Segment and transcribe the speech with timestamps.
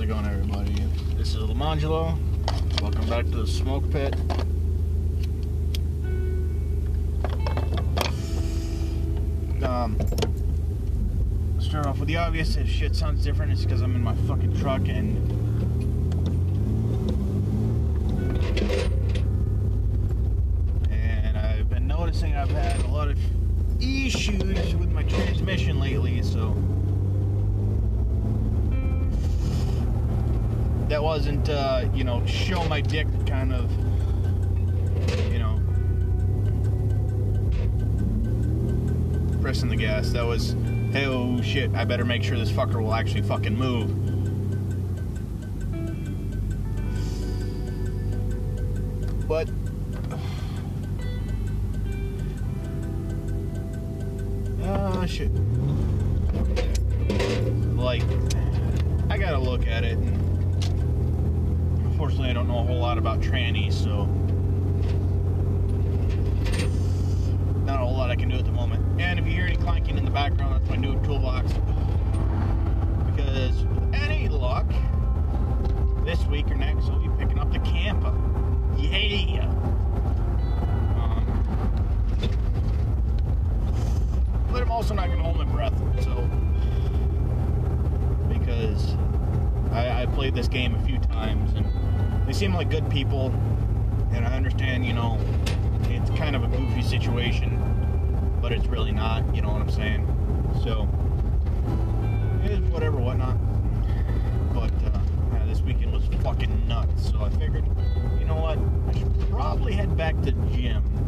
[0.00, 0.72] How's it going, everybody?
[1.18, 2.16] This is Lemongello.
[2.80, 4.14] Welcome back to the smoke pit.
[9.62, 9.98] Um,
[11.60, 12.56] start off with the obvious.
[12.56, 15.18] If shit sounds different, it's because I'm in my fucking truck and
[20.90, 23.18] and I've been noticing I've had a lot of
[23.82, 26.56] issues with my transmission lately, so
[31.00, 33.70] that wasn't uh, you know show my dick kind of
[35.32, 35.58] you know
[39.40, 40.10] pressing the gas.
[40.10, 40.54] That was
[40.92, 44.09] hey oh shit, I better make sure this fucker will actually fucking move.
[84.60, 85.72] But I'm also not going to hold my breath,
[86.04, 86.28] so
[88.28, 88.94] because
[89.72, 91.64] I, I played this game a few times and
[92.28, 93.32] they seem like good people,
[94.12, 95.18] and I understand, you know,
[95.84, 97.58] it's kind of a goofy situation,
[98.42, 100.06] but it's really not, you know what I'm saying?
[100.62, 100.86] So,
[102.44, 103.38] it is whatever, whatnot.
[104.52, 105.00] But, uh,
[105.32, 107.64] yeah, this weekend was fucking nuts, so I figured,
[108.18, 108.58] you know what,
[108.94, 110.99] I should probably head back to gym.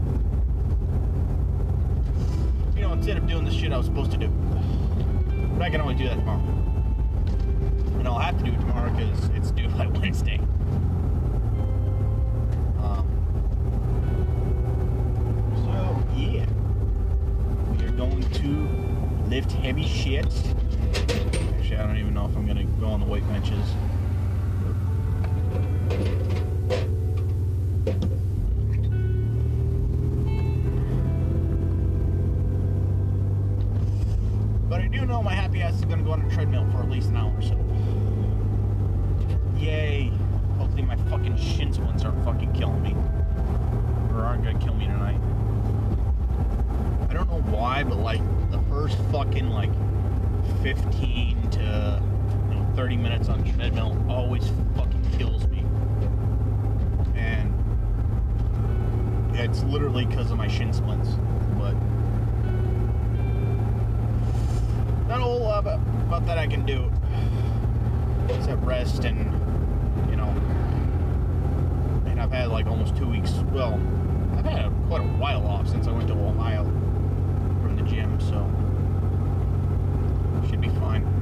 [2.92, 4.28] You instead of doing the shit I was supposed to do.
[5.54, 6.40] But I can only do that tomorrow.
[7.98, 10.38] And I'll have to do it tomorrow because it's due by Wednesday.
[12.78, 13.08] Um,
[15.56, 16.44] so yeah,
[17.78, 20.26] we are going to lift heavy shit.
[20.26, 23.74] Actually, I don't even know if I'm gonna go on the weight benches.
[50.62, 52.02] 15 to
[52.48, 55.64] you know, 30 minutes on the treadmill always fucking kills me.
[57.16, 57.52] And
[59.34, 61.16] it's literally because of my shin splints.
[61.58, 61.74] But
[65.08, 66.92] not a whole lot about, that I can do.
[68.28, 69.18] Except rest and
[70.08, 70.28] you know,
[72.06, 73.32] and I've had like almost two weeks.
[73.52, 73.80] Well,
[74.36, 78.48] I've had quite a while off since I went to Ohio from the gym, so
[80.92, 81.21] fine.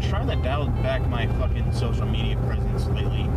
[0.00, 3.28] Trying to dial back my fucking social media presence lately.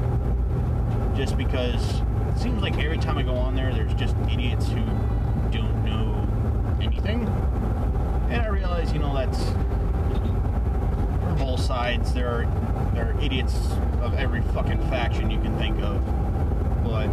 [1.16, 4.84] Just because it seems like every time I go on there, there's just idiots who
[5.52, 6.28] don't know
[6.82, 7.28] anything.
[8.30, 9.40] And I realize, you know, that's
[11.40, 12.14] both sides.
[12.14, 12.46] There are
[12.94, 13.56] there are idiots
[14.02, 16.04] of every fucking faction you can think of.
[16.84, 17.10] But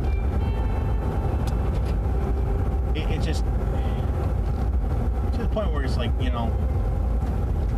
[2.96, 3.44] it, it just
[5.32, 6.52] to the point where it's like, you know,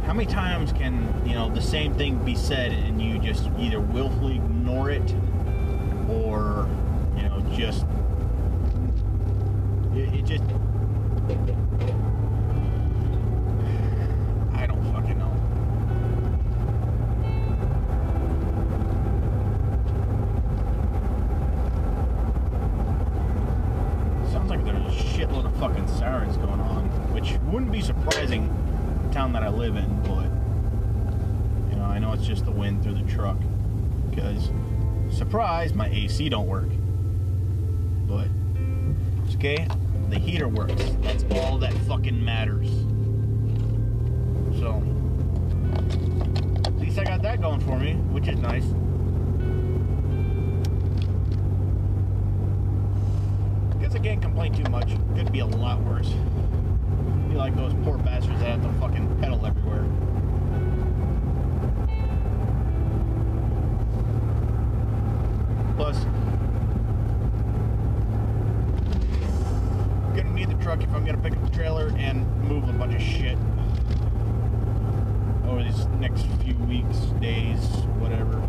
[0.09, 3.79] how many times can, you know, the same thing be said and you just either
[3.79, 5.15] willfully ignore it
[6.09, 6.67] or,
[7.15, 7.85] you know, just.
[9.95, 10.45] It, it just.
[35.59, 36.69] My AC don't work.
[38.07, 38.29] But
[39.25, 39.67] it's okay,
[40.09, 40.85] the heater works.
[41.01, 42.69] That's all that fucking matters.
[44.61, 44.81] So
[46.65, 48.65] at least I got that going for me, which is nice.
[53.81, 54.93] Guess I can't complain too much.
[55.17, 56.11] Could be a lot worse.
[57.29, 59.87] Be like those poor bastards that have to fucking pedal everywhere.
[65.79, 65.97] Plus,
[70.03, 72.73] I'm gonna need the truck if I'm gonna pick up the trailer and move a
[72.73, 73.39] bunch of shit
[75.47, 77.61] over these next few weeks, days,
[78.01, 78.41] whatever.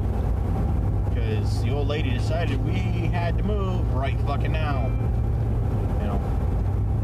[1.07, 2.77] Because the old lady decided we
[3.07, 4.85] had to move right fucking now.
[5.99, 6.21] You know,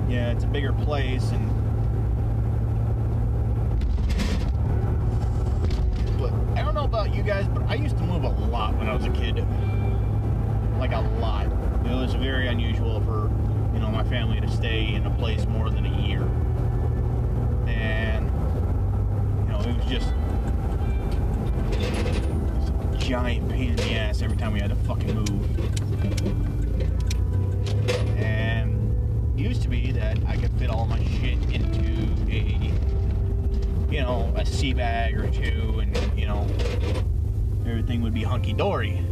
[0.08, 1.50] yeah, it's a bigger place and.
[6.20, 8.88] But I don't know about you guys, but I used to move a lot when
[8.88, 9.44] I was a kid.
[10.78, 11.48] Like a lot.
[11.48, 13.32] It was very unusual for,
[13.74, 15.75] you know, my family to stay in a place more than
[38.46, 39.05] hunky dory.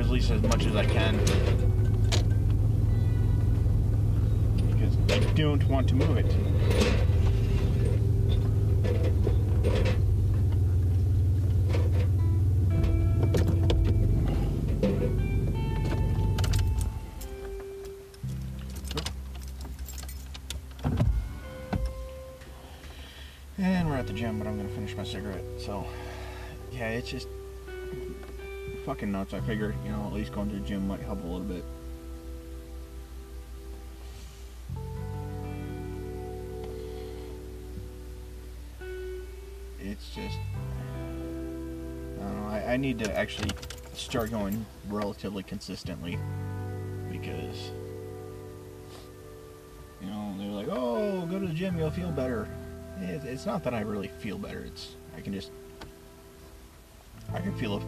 [0.00, 1.18] At least as much as I can.
[4.70, 6.26] Because I don't want to move it.
[23.58, 25.44] And we're at the gym, but I'm gonna finish my cigarette.
[25.58, 25.86] So,
[26.72, 27.28] yeah, it's just
[28.90, 29.32] fucking nuts.
[29.34, 31.64] I figured, you know, at least going to the gym might help a little bit.
[39.78, 40.36] It's just,
[42.18, 42.48] I don't know.
[42.48, 43.50] I, I need to actually
[43.94, 46.18] start going relatively consistently
[47.12, 47.70] because,
[50.02, 52.48] you know, they're like, oh, go to the gym, you'll feel better.
[53.00, 54.64] It- It's not that I really feel better.
[54.66, 55.50] It's I can just
[57.32, 57.80] I can feel a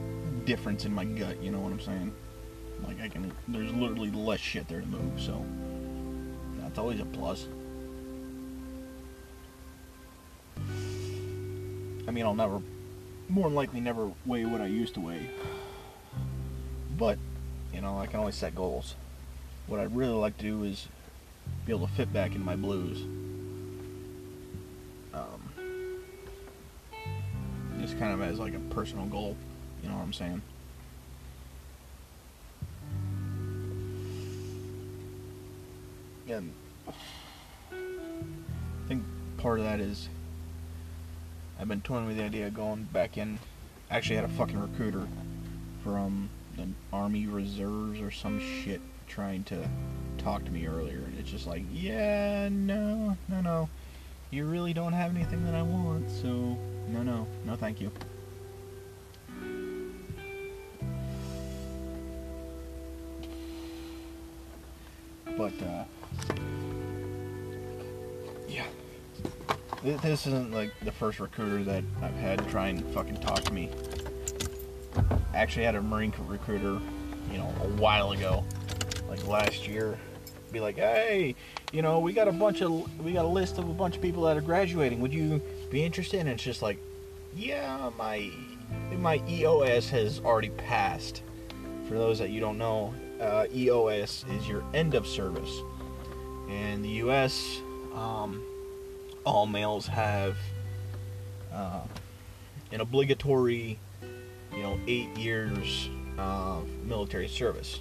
[0.45, 1.43] difference in my gut.
[1.43, 2.15] You know what I'm saying?
[2.85, 3.33] Like I can.
[3.49, 5.21] There's literally less shit there to move.
[5.21, 5.45] So
[6.59, 7.47] that's always a plus.
[12.07, 12.61] I mean, I'll never,
[13.29, 15.31] more than likely, never weigh what I used to weigh.
[16.99, 17.19] But
[17.73, 18.97] you know, I can always set goals.
[19.67, 20.89] What I'd really like to do is
[21.65, 23.03] be able to fit back in my blues.
[25.15, 25.53] Um,
[27.81, 29.37] just kind of as like a personal goal.
[29.83, 30.43] You know what I'm saying?
[36.29, 36.53] And
[37.73, 39.03] I think
[39.39, 40.09] part of that is
[41.59, 43.39] I've been toying with the idea of going back in.
[43.91, 45.07] I actually had a fucking recruiter
[45.83, 49.69] from the Army Reserves or some shit trying to
[50.19, 53.69] talk to me earlier, and it's just like, yeah, no, no, no.
[54.31, 56.57] You really don't have anything that I want, so
[56.89, 57.91] no, no, no, thank you.
[65.43, 65.85] But, uh,
[68.49, 68.63] yeah.
[69.83, 73.53] Th- This isn't like the first recruiter that I've had try and fucking talk to
[73.53, 73.69] me.
[74.97, 76.81] I actually had a Marine recruiter,
[77.33, 78.45] you know, a while ago,
[79.09, 79.99] like last year,
[80.53, 81.35] be like, hey,
[81.73, 82.71] you know, we got a bunch of
[83.05, 85.01] we got a list of a bunch of people that are graduating.
[85.01, 86.79] Would you be interested?" And it's just like,
[87.35, 88.31] "Yeah, my
[88.93, 91.23] my EOS has already passed."
[91.89, 95.62] For those that you don't know, uh, EOS is your end of service.
[96.49, 97.61] In the U.S.,
[97.95, 98.45] um,
[99.25, 100.37] all males have
[101.52, 101.83] uh,
[102.73, 103.79] an obligatory,
[104.55, 105.88] you know, eight years
[106.19, 107.81] of military service.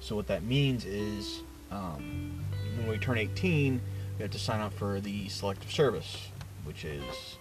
[0.00, 2.44] So what that means is, um,
[2.76, 3.80] when we turn 18,
[4.16, 6.28] we have to sign up for the selective service,
[6.64, 7.36] which is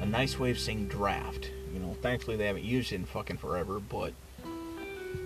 [0.00, 1.50] a nice way of saying draft.
[1.72, 4.12] You know, thankfully they haven't used it in fucking forever, but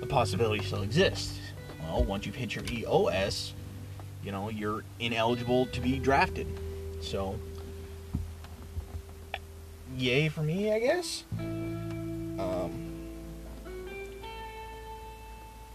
[0.01, 1.39] the possibility still exists.
[1.83, 3.53] Well, once you've hit your EOS,
[4.23, 6.47] you know, you're ineligible to be drafted.
[7.01, 7.39] So,
[9.97, 11.25] yay for me, I guess.
[11.39, 12.89] Um,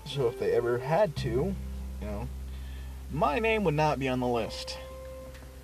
[0.06, 1.56] so if they ever had to, you
[2.08, 2.28] know,
[3.12, 4.78] my name would not be on the list.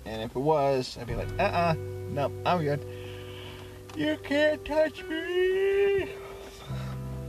[0.04, 1.74] And if it was, I'd be like, uh uh
[2.10, 2.84] nope, I'm good.
[3.96, 6.08] You can't touch me.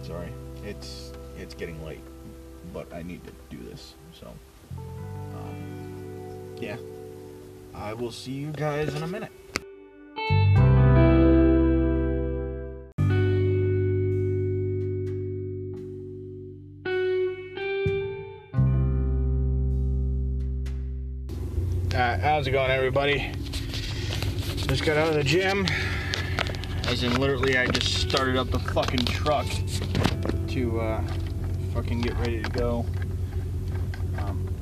[0.04, 0.30] Sorry,
[0.64, 1.11] it's
[1.42, 2.04] it's getting late,
[2.74, 3.96] but I need to do this.
[4.14, 4.28] So,
[5.34, 6.78] um, yeah,
[7.74, 9.32] I will see you guys in a minute.
[22.42, 23.32] How's it going, everybody?
[24.66, 25.68] Just got out of the gym.
[26.88, 29.46] As in, literally, I just started up the fucking truck
[30.48, 31.04] to uh,
[31.74, 32.86] fucking get ready to go.
[34.18, 34.54] Um,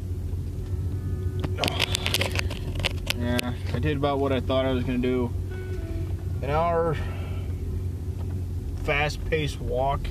[3.17, 5.33] yeah, I did about what I thought I was gonna do.
[6.41, 6.95] An hour
[8.83, 10.01] fast-paced walk,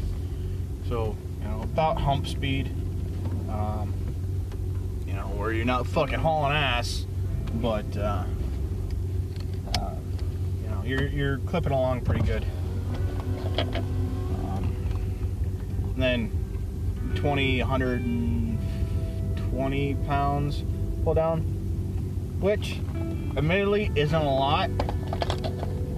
[0.88, 2.70] so you know about hump speed.
[3.48, 3.94] Um,
[5.06, 7.06] you know where you're not fucking hauling ass,
[7.54, 8.24] but uh,
[9.78, 9.94] uh,
[10.62, 12.44] you know you're you're clipping along pretty good.
[13.56, 14.74] Um,
[15.96, 16.37] then
[17.18, 20.64] 20, 120 pounds
[21.04, 21.42] pull down,
[22.40, 22.80] which
[23.36, 24.70] admittedly isn't a lot.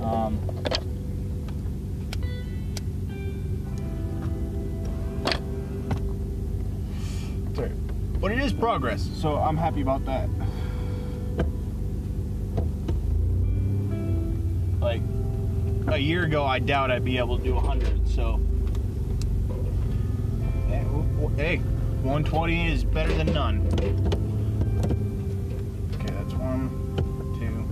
[0.02, 0.38] Um.
[8.20, 10.28] But it is progress, so I'm happy about that.
[14.78, 15.00] Like
[15.88, 18.06] a year ago, I doubt I'd be able to do 100.
[18.06, 18.38] So,
[21.36, 21.62] hey, w- w- hey,
[22.02, 23.66] 120 is better than none.
[25.94, 26.70] Okay, that's one,
[27.38, 27.66] two.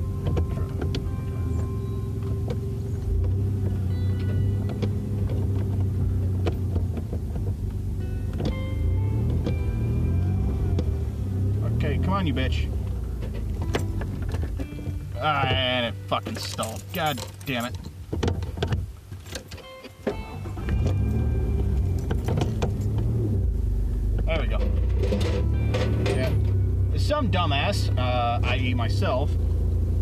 [11.76, 12.68] Okay, come on, you bitch.
[15.20, 16.82] Ah, and it fucking stalled.
[16.92, 17.76] God damn it.
[28.74, 29.30] Myself,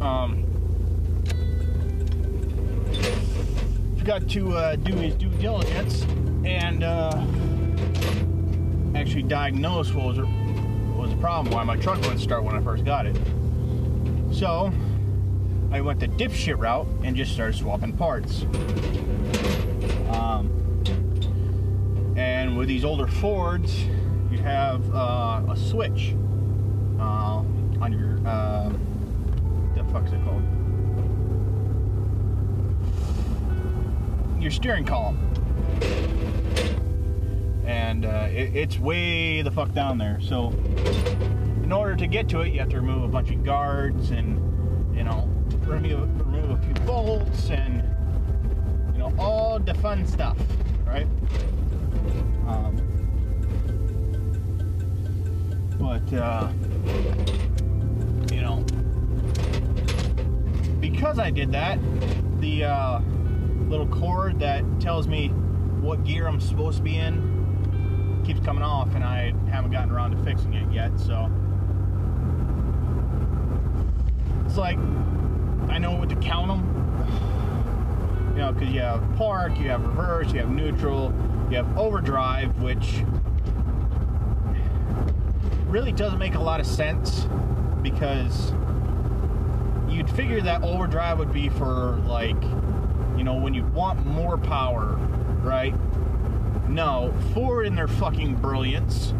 [0.00, 0.44] um,
[3.98, 6.04] forgot to uh, do his due diligence
[6.44, 7.10] and uh,
[8.94, 12.60] actually diagnose what was what was the problem, why my truck wouldn't start when I
[12.60, 13.16] first got it.
[14.30, 14.72] So
[15.72, 18.42] I went the dipshit route and just started swapping parts.
[20.10, 20.50] Um,
[22.16, 23.76] and with these older Fords,
[24.30, 26.14] you have uh, a switch
[28.26, 28.70] uh,
[29.74, 30.42] the fuck's it called?
[34.40, 35.18] Your steering column,
[37.64, 40.18] and uh, it, it's way the fuck down there.
[40.20, 40.48] So,
[41.62, 44.96] in order to get to it, you have to remove a bunch of guards and
[44.96, 45.28] you know
[45.62, 47.82] remove remove a few bolts and
[48.92, 50.36] you know all the fun stuff,
[50.86, 51.06] right?
[52.46, 52.76] Um,
[55.78, 56.52] but uh,
[60.80, 61.78] because I did that,
[62.40, 63.00] the uh,
[63.68, 65.28] little cord that tells me
[65.80, 70.16] what gear I'm supposed to be in keeps coming off, and I haven't gotten around
[70.16, 70.98] to fixing it yet.
[70.98, 71.30] So
[74.46, 74.78] it's like
[75.68, 76.72] I know what to count them.
[78.32, 81.12] You know, because you have park, you have reverse, you have neutral,
[81.50, 83.02] you have overdrive, which
[85.68, 87.26] really doesn't make a lot of sense
[87.90, 88.52] because
[89.88, 92.42] you'd figure that overdrive would be for like,
[93.16, 94.96] you know, when you want more power,
[95.42, 95.72] right?
[96.68, 99.14] No, Ford in their fucking brilliance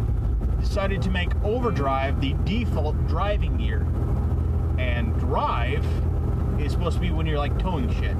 [0.59, 3.87] decided to make overdrive the default driving gear.
[4.77, 5.85] And drive
[6.59, 8.15] is supposed to be when you're like towing shit.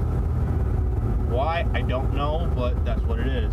[1.28, 1.66] Why?
[1.74, 3.52] I don't know, but that's what it is.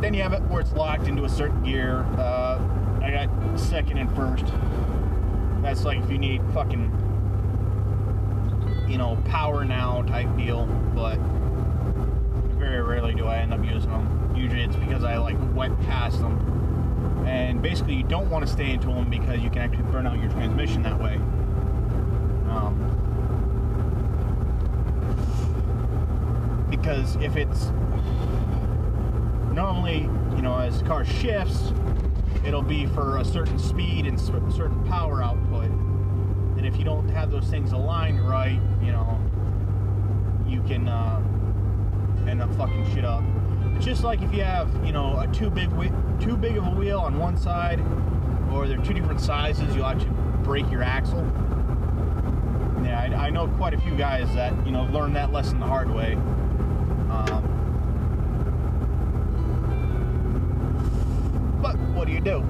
[0.00, 2.04] Then you have it where it's locked into a certain gear.
[2.18, 2.43] Uh,
[3.58, 4.46] second and first.
[5.62, 6.90] That's like if you need fucking,
[8.88, 10.66] you know, power now type deal.
[10.94, 11.18] But
[12.58, 14.34] very rarely do I end up using them.
[14.36, 17.24] Usually it's because I like went past them.
[17.26, 20.18] And basically, you don't want to stay into them because you can actually burn out
[20.18, 21.14] your transmission that way.
[22.50, 22.76] Um,
[26.70, 27.70] because if it's
[29.52, 31.72] normally, you know, as the car shifts,
[32.44, 35.70] it'll be for a certain speed and certain power output.
[36.56, 39.20] And if you don't have those things aligned right, you know,
[40.46, 41.20] you can uh,
[42.28, 43.22] end up fucking shit up.
[43.76, 45.70] It's just like if you have, you know, a too big
[46.20, 47.80] too big of a wheel on one side,
[48.52, 50.12] or they're two different sizes, you'll actually
[50.42, 51.24] break your axle.
[52.84, 55.66] Yeah, I, I know quite a few guys that you know learned that lesson the
[55.66, 56.14] hard way.
[57.10, 57.53] Um,
[61.94, 62.44] what do you do?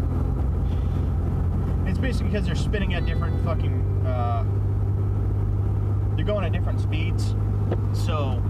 [1.87, 4.07] It's basically because they're spinning at different fucking.
[4.07, 4.45] Uh,
[6.17, 7.35] they're going at different speeds,
[7.93, 8.43] so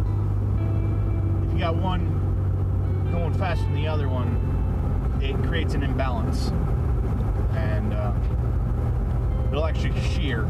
[1.47, 2.15] if you got one
[3.13, 6.49] going faster than the other one, it creates an imbalance.
[7.57, 8.13] And uh,
[9.51, 10.45] it'll actually shear.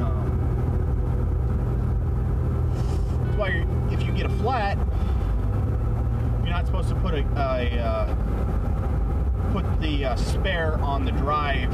[0.00, 0.30] Um,
[3.24, 4.78] that's why if you get a flat,
[6.42, 8.23] you're not supposed to put a, a uh,
[9.84, 11.70] the uh, spare on the drive.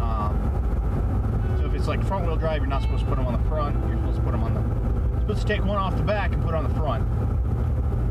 [0.00, 0.40] Um,
[1.58, 3.48] so if it's like front wheel drive, you're not supposed to put them on the
[3.48, 3.76] front.
[3.86, 4.60] You're supposed to put them on the
[5.12, 7.06] You're supposed to take one off the back and put it on the front.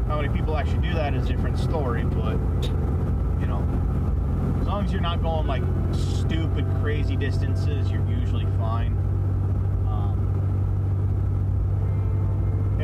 [0.07, 2.37] How many people actually do that is a different story, but
[3.42, 3.66] you know,
[4.61, 8.94] as long as you're not going like stupid, crazy distances, you're usually fine.
[9.90, 10.20] Um,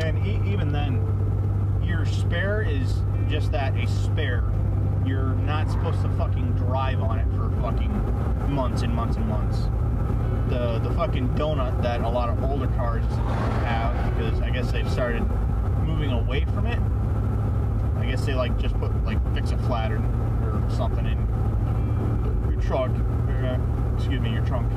[0.02, 1.02] and even then,
[1.86, 2.96] your spare is
[3.30, 4.44] just that a spare.
[5.06, 9.68] You're not supposed to fucking drive on it for fucking months and months and months
[10.50, 13.06] the the fucking donut that a lot of older cars
[13.66, 15.24] have because I guess they've started
[15.84, 16.80] moving away from it.
[17.98, 22.62] I guess they like just put like fix a flat or, or something in your
[22.62, 22.98] trunk.
[23.30, 23.58] Uh,
[23.96, 24.72] excuse me, your trunk.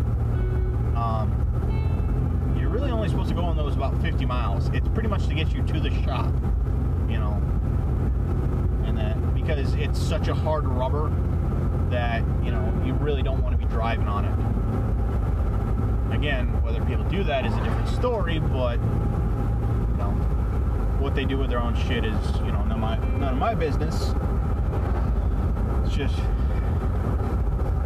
[0.97, 4.69] Um, you're really only supposed to go on those about 50 miles.
[4.73, 6.33] It's pretty much to get you to the shop,
[7.09, 7.35] you know.
[8.87, 11.09] And that because it's such a hard rubber
[11.91, 16.15] that you know you really don't want to be driving on it.
[16.15, 20.11] Again, whether people do that is a different story, but you know,
[20.99, 23.39] what they do with their own shit is, you know, none of my none of
[23.39, 24.15] my business.
[25.85, 26.17] It's just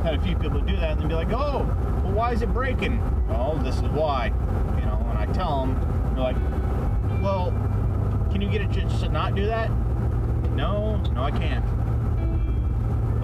[0.03, 1.64] had a few people do that and be like, oh,
[2.03, 3.03] well, why is it breaking?
[3.29, 4.33] Oh, this is why.
[4.79, 6.37] You know, and I tell them, they're like,
[7.23, 7.51] well,
[8.31, 9.70] can you get it just to not do that?
[10.61, 11.64] No, no, I can't.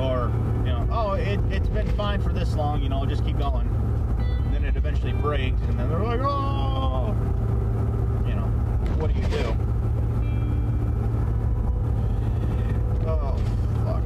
[0.00, 0.32] Or,
[0.64, 3.68] you know, oh, it, it's been fine for this long, you know, just keep going
[4.52, 7.14] Then it eventually breaks, and then they're like, oh,
[8.26, 8.46] you know,
[8.96, 9.54] what do you do?
[13.06, 13.36] Oh,
[13.84, 14.02] fuck.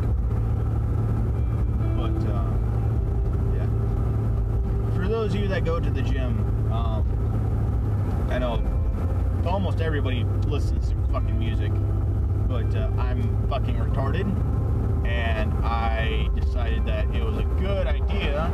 [1.96, 2.50] But, uh,
[3.54, 4.92] yeah.
[4.96, 8.60] For those of you that go to the gym, um, I know
[9.46, 11.70] almost everybody listens to fucking music,
[12.50, 14.26] but uh, I'm fucking retarded,
[15.06, 18.50] and I decided that it was a good idea.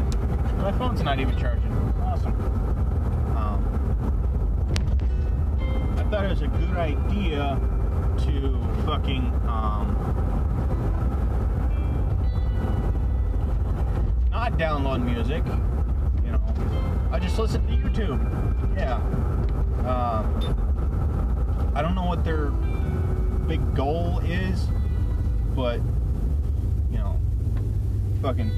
[0.58, 2.34] My phone's not even charging awesome.
[3.34, 3.64] Um,
[5.96, 7.58] I thought it was a good idea
[8.18, 9.96] to fucking um,
[14.30, 15.42] not download music.
[16.22, 16.42] You know,
[17.10, 18.20] I just listen to YouTube.
[18.76, 18.96] Yeah.
[19.88, 22.50] Um, I don't know what their
[23.46, 24.66] big goal is,
[25.54, 25.80] but
[26.90, 27.18] you know,
[28.22, 28.50] fucking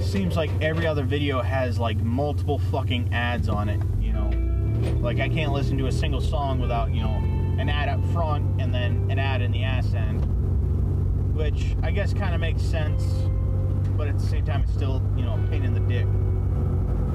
[0.00, 4.30] seems like every other video has like multiple fucking ads on it, you know.
[5.00, 7.16] Like I can't listen to a single song without, you know,
[7.58, 10.24] an ad up front and then an ad in the ass end.
[11.34, 13.04] Which I guess kind of makes sense,
[13.96, 16.06] but at the same time it's still, you know, a pain in the dick.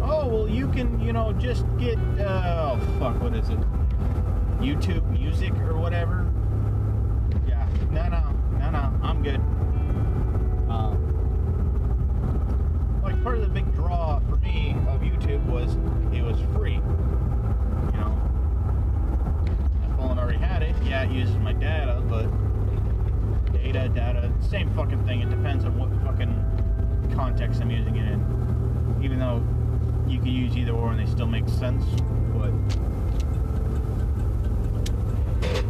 [0.04, 3.60] Oh, well you can, you know, just get uh, oh fuck, what is it?
[4.66, 6.26] YouTube music or whatever.
[7.48, 7.68] Yeah.
[7.92, 8.24] No, no.
[8.58, 8.92] No, no.
[9.04, 9.40] I'm good.
[10.70, 10.98] Um,
[13.04, 15.76] like part of the big draw for me of YouTube was
[16.12, 16.74] it was free.
[16.74, 18.18] You know,
[19.82, 20.76] my phone already had it.
[20.84, 22.28] Yeah, it uses my data, but
[23.54, 25.22] data, data, same fucking thing.
[25.22, 29.00] It depends on what fucking context I'm using it in.
[29.04, 29.44] Even though
[30.08, 31.86] you could use either or and they still make sense,
[32.34, 32.52] but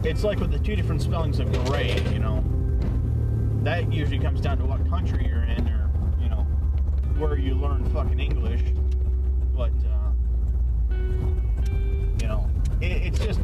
[0.06, 2.44] it's like with the two different spellings of gray, you know.
[3.64, 5.90] That usually comes down to what country you're in or,
[6.22, 6.46] you know,
[7.18, 8.62] where you learn fucking English.
[9.56, 10.12] But, uh,
[12.22, 12.48] you know,
[12.82, 13.40] it, it's just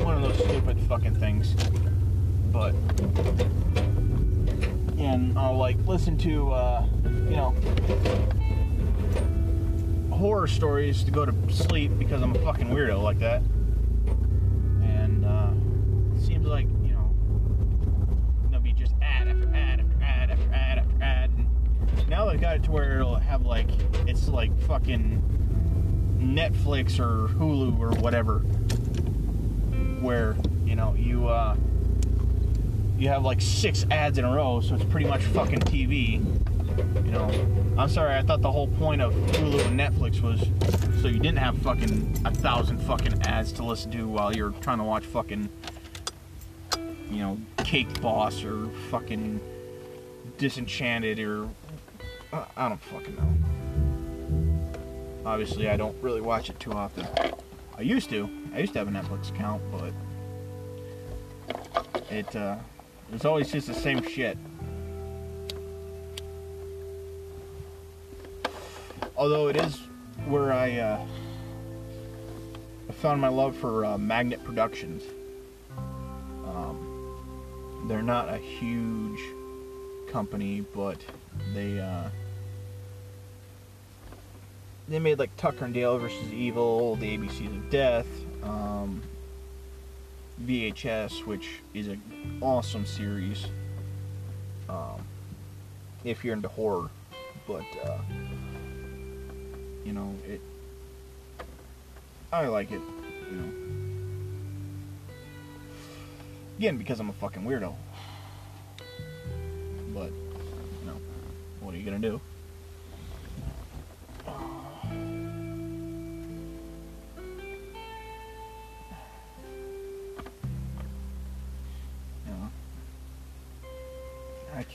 [0.00, 1.54] one of those stupid fucking things.
[2.52, 2.74] But,
[4.98, 7.54] and I'll like listen to, uh, you know,
[10.10, 13.42] horror stories to go to sleep because I'm a fucking weirdo like that.
[22.26, 23.68] Now they've got it to where it'll have like
[24.06, 25.22] it's like fucking
[26.18, 28.40] Netflix or Hulu or whatever,
[30.00, 31.56] where you know you uh,
[32.98, 36.14] you have like six ads in a row, so it's pretty much fucking TV.
[37.06, 37.30] You know,
[37.78, 38.16] I'm sorry.
[38.16, 40.40] I thought the whole point of Hulu and Netflix was
[41.00, 44.78] so you didn't have fucking a thousand fucking ads to listen to while you're trying
[44.78, 45.48] to watch fucking,
[47.08, 49.40] you know, Cake Boss or fucking
[50.38, 51.48] Disenchanted or
[52.56, 53.34] I, don't fucking know.
[55.24, 57.06] Obviously, I don't really watch it too often.
[57.76, 58.28] I used to.
[58.54, 59.92] I used to have a Netflix account, but
[62.10, 62.56] it uh,
[63.12, 64.38] it's always just the same shit.
[69.16, 69.80] although it is
[70.26, 71.06] where I, uh,
[72.88, 75.02] I found my love for uh, Magnet Productions.
[76.46, 79.20] Um, they're not a huge
[80.10, 80.98] company, but
[81.54, 82.08] they uh,
[84.88, 88.06] they made like Tucker and Dale versus Evil, the ABCs of Death,
[88.42, 89.02] um,
[90.44, 93.46] VHS, which is an awesome series.
[94.68, 95.04] Um,
[96.04, 96.88] if you're into horror,
[97.46, 97.98] but uh,
[99.84, 100.40] you know, it.
[102.32, 102.80] I like it,
[103.30, 103.52] you know.
[106.58, 107.74] Again, because I'm a fucking weirdo.
[109.92, 110.96] But, you know,
[111.60, 112.20] what are you gonna do?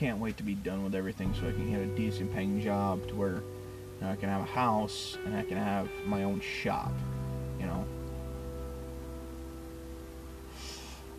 [0.02, 3.06] Can't wait to be done with everything so I can get a decent paying job
[3.06, 3.42] to where you
[4.00, 6.92] know, I can have a house and I can have my own shop,
[7.60, 7.86] you know.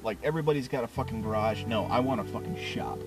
[0.04, 1.64] Like everybody's got a fucking garage.
[1.64, 3.00] No, I want a fucking shop.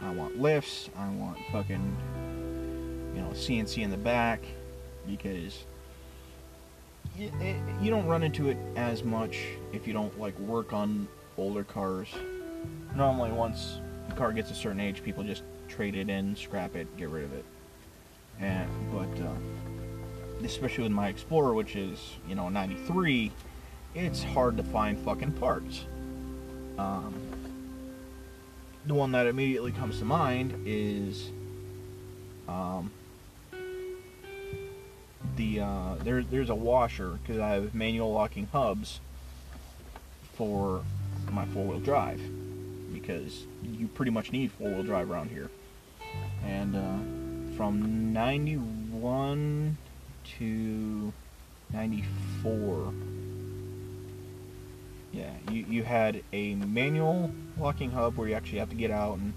[0.00, 0.88] I want lifts.
[0.96, 4.40] I want fucking, you know, CNC in the back
[5.06, 5.66] because
[7.14, 11.06] you, it, you don't run into it as much if you don't like work on
[11.36, 12.08] older cars.
[12.96, 13.78] Normally, once
[14.08, 17.24] the car gets a certain age, people just trade it in, scrap it, get rid
[17.24, 17.44] of it.
[18.40, 23.30] And but uh, especially with my Explorer, which is you know 93,
[23.94, 25.84] it's hard to find fucking parts.
[26.78, 27.14] Um,
[28.86, 31.28] the one that immediately comes to mind is
[32.48, 32.90] um,
[35.36, 39.00] the uh, there, there's a washer because I have manual locking hubs
[40.32, 40.82] for
[41.30, 42.20] my four-wheel drive
[42.92, 45.50] because you pretty much need four-wheel drive around here.
[46.44, 49.76] And uh, from 91
[50.38, 51.12] to
[51.72, 52.92] 94
[55.12, 59.18] yeah you, you had a manual locking hub where you actually have to get out
[59.18, 59.32] and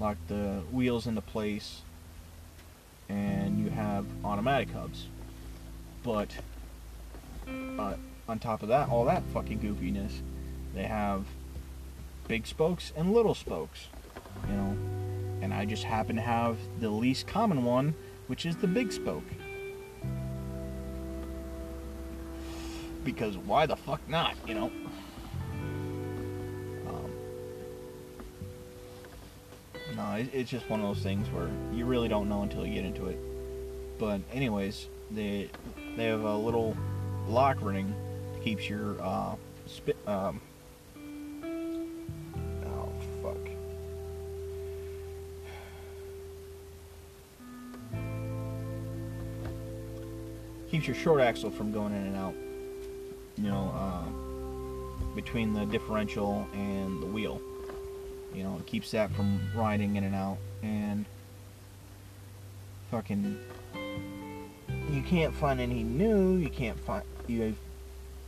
[0.00, 1.82] lock the wheels into place
[3.08, 5.06] and you have automatic hubs.
[6.02, 6.30] But
[7.46, 7.94] uh,
[8.28, 10.12] on top of that all that fucking goofiness
[10.74, 11.24] they have
[12.30, 13.88] big spokes and little spokes
[14.48, 14.76] you know
[15.42, 17.94] and I just happen to have the least common one,
[18.26, 19.24] which is the big spoke.
[23.04, 24.70] Because why the fuck not, you know?
[26.86, 27.12] Um,
[29.96, 32.74] no, it, it's just one of those things where you really don't know until you
[32.74, 33.18] get into it.
[33.98, 35.48] But anyways, they
[35.96, 36.76] they have a little
[37.28, 37.94] lock ring
[38.42, 39.34] keeps your uh,
[39.66, 40.40] spit um,
[50.70, 52.34] keeps your short axle from going in and out.
[53.36, 57.40] You know, uh, between the differential and the wheel.
[58.34, 60.38] You know, it keeps that from riding in and out.
[60.62, 61.04] And
[62.90, 63.38] fucking,
[64.90, 66.36] you can't find any new.
[66.36, 67.54] You can't find you.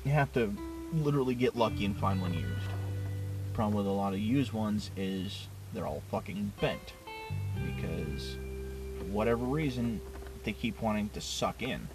[0.04, 0.52] You have to
[0.92, 2.68] literally get lucky and find one used.
[3.54, 6.92] problem with a lot of used ones is they're all fucking bent
[7.64, 8.36] because
[8.98, 10.00] for whatever reason
[10.44, 11.88] they keep wanting to suck in.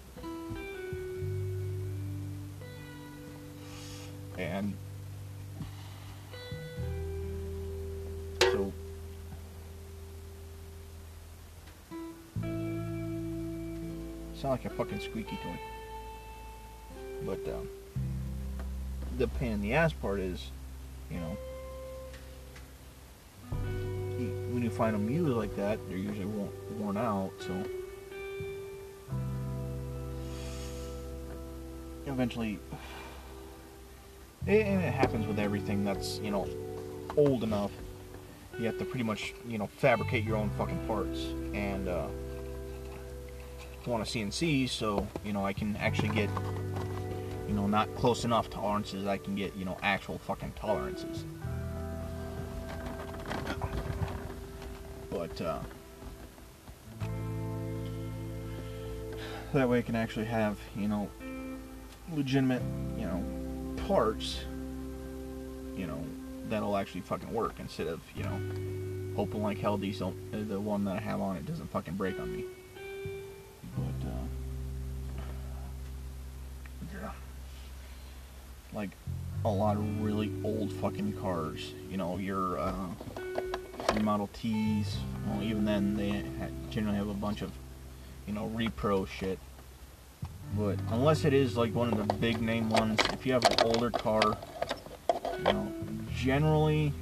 [14.48, 15.58] Sound like a fucking squeaky toy.
[17.26, 17.68] But um,
[19.18, 20.50] the pain in the ass part is,
[21.10, 21.36] you know,
[24.52, 27.30] when you find them used like that, they're usually worn, worn out.
[27.40, 27.64] So
[32.06, 32.58] eventually,
[34.46, 36.48] and it happens with everything that's you know
[37.16, 37.72] old enough.
[38.58, 41.18] You have to pretty much you know fabricate your own fucking parts
[41.52, 41.88] and.
[41.88, 42.06] Uh,
[43.88, 46.30] want a CNC, so you know I can actually get
[47.48, 49.06] you know not close enough tolerances.
[49.06, 51.24] I can get you know actual fucking tolerances.
[55.10, 55.58] But uh,
[59.54, 61.08] that way I can actually have you know
[62.12, 62.62] legitimate
[62.96, 63.22] you know
[63.86, 64.40] parts
[65.76, 66.02] you know
[66.48, 68.40] that'll actually fucking work instead of you know
[69.16, 72.20] hoping like hell these don't the one that I have on it doesn't fucking break
[72.20, 72.44] on me.
[74.00, 74.26] But uh,
[76.92, 77.12] yeah,
[78.72, 78.90] like
[79.44, 81.72] a lot of really old fucking cars.
[81.90, 82.88] You know your uh,
[83.94, 84.96] your Model Ts.
[85.26, 86.24] Well, even then they
[86.70, 87.52] generally have a bunch of
[88.26, 89.38] you know repro shit.
[90.56, 93.56] But unless it is like one of the big name ones, if you have an
[93.64, 94.36] older car,
[95.38, 95.72] you know
[96.14, 96.92] generally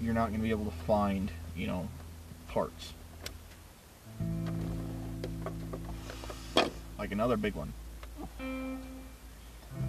[0.00, 1.88] you're not going to be able to find you know
[2.48, 2.94] parts.
[7.02, 7.72] Like another big one.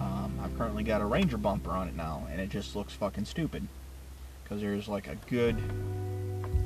[0.00, 3.24] Um, I've currently got a Ranger bumper on it now, and it just looks fucking
[3.24, 3.68] stupid.
[4.42, 5.56] Because there's like a good,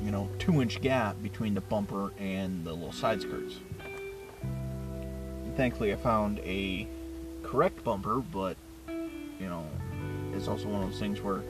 [0.03, 3.57] you know, two inch gap between the bumper and the little side skirts.
[5.43, 6.87] And thankfully, I found a
[7.43, 8.57] correct bumper, but,
[8.87, 9.63] you know,
[10.33, 11.43] it's also one of those things where,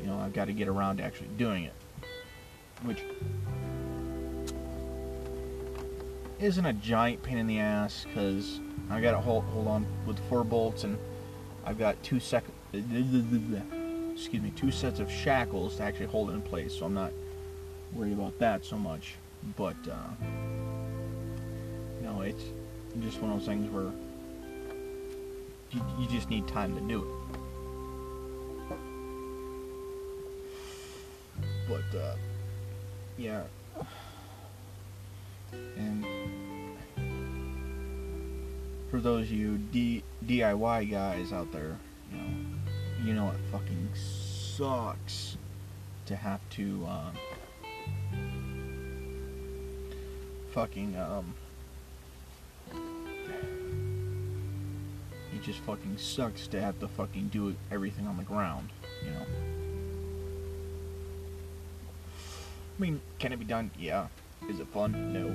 [0.00, 1.74] you know, I've got to get around to actually doing it.
[2.84, 3.02] Which
[6.40, 10.18] isn't a giant pain in the ass because I got to hold hold on with
[10.28, 10.98] four bolts and
[11.64, 16.42] I've got two sec excuse me two sets of shackles to actually hold it in
[16.42, 17.12] place, so I'm not
[17.92, 19.14] worried about that so much.
[19.56, 20.08] But uh,
[22.00, 22.44] you know, it's
[23.00, 23.92] just one of those things where
[25.70, 27.08] you, you just need time to do it.
[31.68, 32.16] But uh,
[33.16, 33.42] yeah,
[35.52, 36.04] and
[38.90, 41.76] for those of you D- DIY guys out there,
[42.10, 42.28] you know,
[43.04, 45.36] you know it fucking sucks
[46.06, 47.10] to have to uh,
[50.52, 51.34] fucking um.
[55.34, 58.70] It just fucking sucks to have to fucking do everything on the ground,
[59.04, 59.26] you know.
[62.78, 63.70] I mean, can it be done?
[63.78, 64.08] Yeah.
[64.48, 65.12] Is it fun?
[65.12, 65.28] No.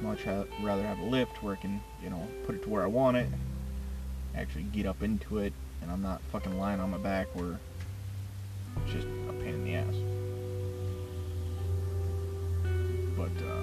[0.00, 0.26] Much
[0.62, 3.16] rather have a lift where I can, you know, put it to where I want
[3.16, 3.28] it,
[4.36, 7.60] actually get up into it, and I'm not fucking lying on my back where
[8.84, 9.94] it's just a pain in the ass.
[13.16, 13.61] But, uh,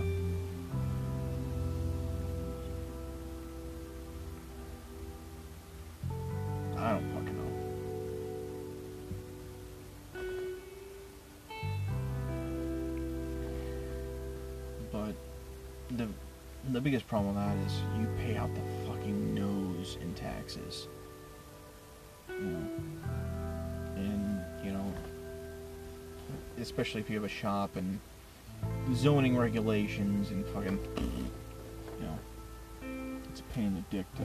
[16.79, 20.87] the biggest problem with that is you pay out the fucking nose in taxes.
[22.29, 22.69] You know,
[23.97, 24.93] and you know,
[26.61, 27.99] especially if you have a shop and
[28.93, 30.79] zoning regulations and fucking,
[31.99, 32.17] you know,
[33.29, 34.23] it's a pain in the dick to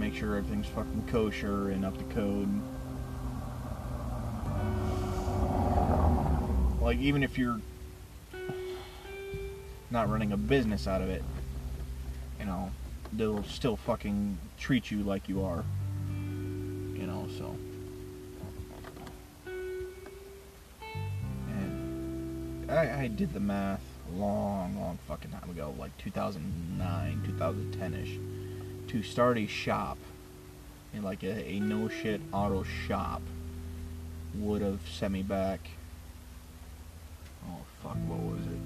[0.00, 2.48] make sure everything's fucking kosher and up to code.
[6.82, 7.60] Like even if you're
[9.92, 11.22] not running a business out of it,
[13.16, 15.64] they'll still fucking treat you like you are.
[16.08, 17.56] You know, so.
[21.48, 23.82] And I, I did the math
[24.14, 28.18] long, long fucking time ago, like 2009, 2010 ish,
[28.90, 29.98] to start a shop
[30.94, 33.22] in like a, a no shit auto shop
[34.34, 35.60] would have sent me back.
[37.48, 38.60] Oh fuck, what was it?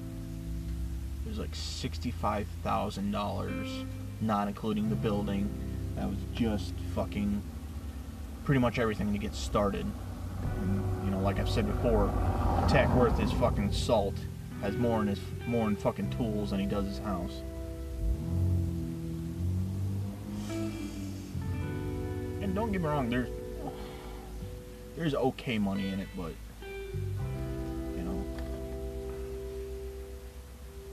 [1.25, 3.69] It was like sixty-five thousand dollars,
[4.21, 5.49] not including the building.
[5.97, 7.43] That was just fucking
[8.45, 9.87] pretty much everything to get started.
[10.61, 12.13] And, you know, like I've said before,
[12.69, 14.15] Tech worth his fucking salt
[14.61, 17.43] has more in his more in fucking tools than he does his house.
[22.43, 23.29] And don't get me wrong, there's
[24.97, 26.33] there's okay money in it, but
[27.97, 28.25] you know,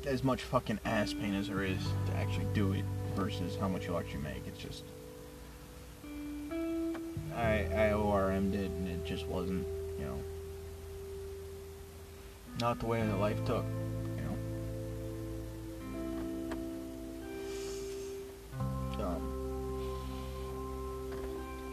[0.06, 2.86] as much fucking ass pain as there is to actually do it
[3.18, 4.44] versus how much you'll actually make.
[4.48, 4.84] It's just
[7.36, 9.66] I I ORM'd it and it just wasn't,
[9.98, 10.20] you know,
[12.62, 13.66] not the way that life took,
[14.16, 14.38] you know.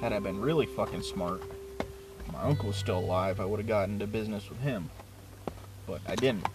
[0.01, 1.43] Had I been really fucking smart,
[2.33, 4.91] my uncle was still alive, I would have gotten into business with him.
[5.87, 6.47] But I didn't.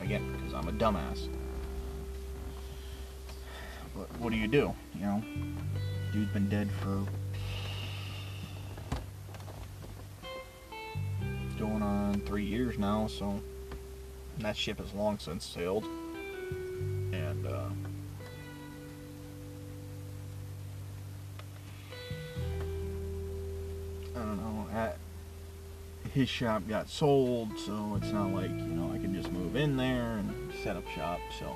[0.00, 1.28] Again, because I'm a dumbass.
[4.18, 4.74] What do you do?
[4.94, 5.22] You know?
[6.12, 7.04] Dude's been dead for
[11.58, 13.40] going on three years now, so
[14.38, 15.84] that ship has long since sailed.
[17.12, 17.68] And uh
[24.14, 24.92] I don't know.
[26.12, 29.76] His shop got sold, so it's not like you know I can just move in
[29.76, 31.20] there and set up shop.
[31.38, 31.46] So,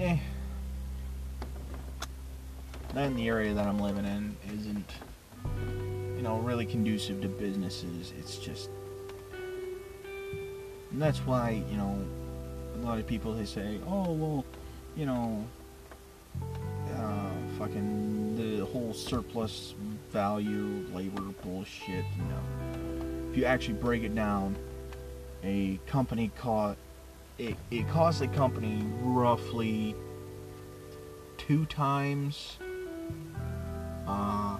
[0.00, 0.16] eh.
[2.94, 4.90] Then the area that I'm living in isn't,
[6.16, 8.12] you know, really conducive to businesses.
[8.18, 8.70] It's just,
[10.90, 11.98] and that's why you know,
[12.74, 14.44] a lot of people they say, oh well,
[14.96, 15.44] you know,
[16.96, 19.74] uh, fucking the whole surplus
[20.10, 23.30] value labor bullshit, you know.
[23.30, 24.56] If you actually break it down,
[25.44, 26.78] a company cost
[27.40, 29.96] it, it costs a company roughly
[31.38, 32.58] two times
[34.06, 34.58] uh,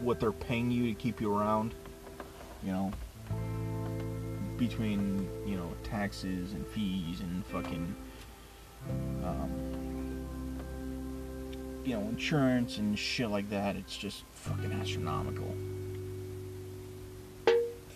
[0.00, 1.74] what they're paying you to keep you around.
[2.64, 2.92] You know,
[4.56, 7.94] between you know taxes and fees and fucking
[9.22, 10.26] um,
[11.84, 13.76] you know insurance and shit like that.
[13.76, 15.54] It's just fucking astronomical.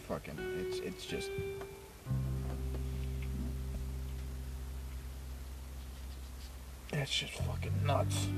[0.07, 1.31] Fucking, it's it's just.
[7.01, 8.29] It's just fucking nuts.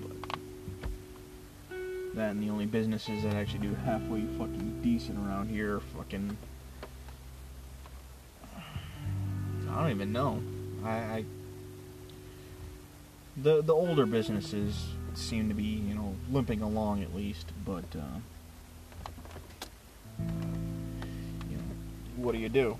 [0.00, 0.38] But
[2.14, 6.38] that and the only businesses that actually do halfway fucking decent around here fucking.
[9.70, 10.42] I don't even know.
[10.82, 11.24] I, I
[13.36, 18.18] the the older businesses seem to be you know limping along at least, but uh,
[21.50, 21.62] you know
[22.16, 22.78] what do you do?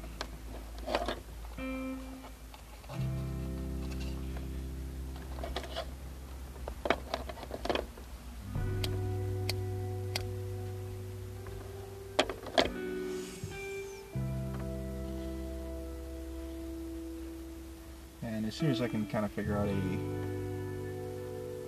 [18.60, 19.98] Soon as I can kind of figure out a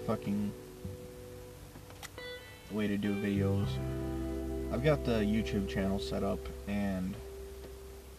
[0.07, 0.53] fucking
[2.71, 3.67] way to do videos.
[4.71, 7.15] I've got the YouTube channel set up and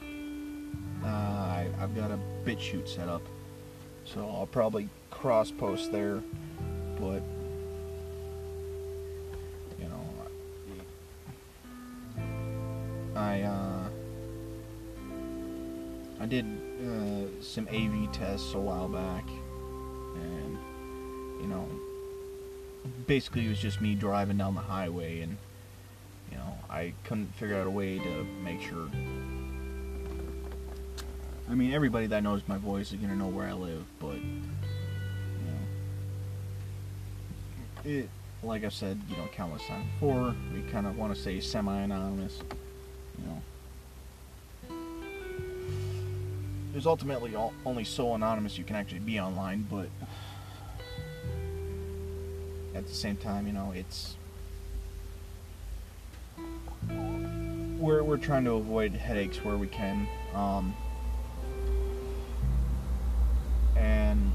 [0.01, 3.21] uh, I, I've got a BitChute set up.
[4.05, 6.23] So I'll probably cross post there,
[6.99, 7.21] but
[9.77, 10.03] you know,
[13.15, 13.87] I uh,
[16.19, 16.62] I did
[17.45, 19.27] some AV tests a while back,
[20.15, 20.57] and
[21.41, 21.67] you know,
[23.07, 25.37] basically it was just me driving down the highway and
[26.31, 28.89] you know I couldn't figure out a way to make sure.
[31.49, 34.41] I mean everybody that knows my voice is gonna know where I live but you
[37.85, 37.91] know.
[37.97, 38.09] It
[38.41, 42.39] like I said you know countless times before we kind of want to say semi-anonymous
[46.83, 47.33] there's ultimately
[47.65, 49.87] only so anonymous you can actually be online but
[52.75, 54.15] at the same time, you know, it's
[57.79, 60.75] we're we're trying to avoid headaches where we can, um,
[63.77, 64.31] and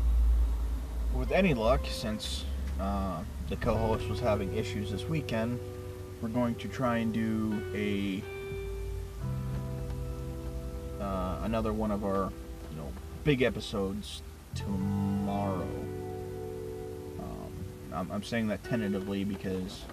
[1.14, 2.44] with any luck, since
[2.80, 5.58] uh, the co-host was having issues this weekend,
[6.22, 8.22] we're going to try and do a
[11.48, 12.30] another one of our
[12.70, 12.92] you know
[13.24, 14.22] big episodes
[14.54, 15.66] tomorrow.
[17.18, 17.52] Um,
[17.92, 19.84] I'm, I'm saying that tentatively because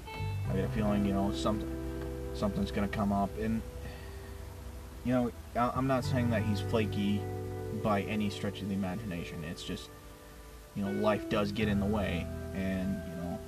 [0.50, 1.72] I get a feeling, you know, something
[2.34, 3.62] something's gonna come up, and
[5.06, 7.22] you know, I'm not saying that he's flaky
[7.82, 9.42] by any stretch of the imagination.
[9.46, 9.90] It's just,
[10.76, 13.40] you know, life does get in the way, and you know,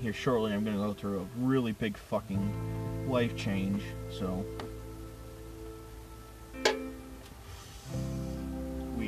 [0.00, 3.82] here shortly I'm gonna go through a really big fucking life change.
[4.08, 4.44] So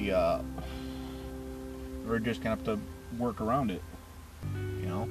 [0.03, 0.39] we uh
[2.07, 2.79] we're just gonna have to
[3.19, 3.83] work around it.
[4.81, 5.09] You know?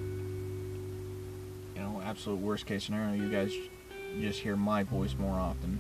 [1.76, 3.54] You know, absolute worst case scenario, you guys
[4.20, 5.80] just hear my voice more often.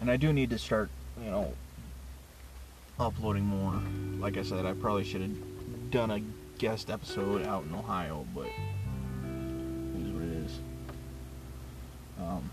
[0.00, 0.88] And I do need to start,
[1.22, 1.52] you know,
[2.98, 3.78] uploading more.
[4.18, 6.20] Like I said, I probably should have done a
[6.56, 10.58] guest episode out in Ohio, but it is what it is.
[12.18, 12.50] Um,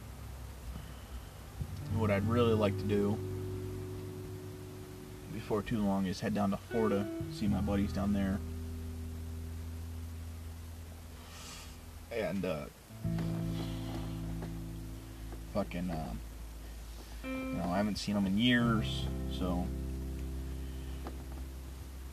[1.95, 3.18] what I'd really like to do
[5.36, 8.39] before too long is head down to Florida, see my buddies down there.
[12.09, 12.65] And, uh,
[15.53, 16.13] fucking, uh,
[17.25, 19.05] you know, I haven't seen them in years,
[19.38, 19.67] so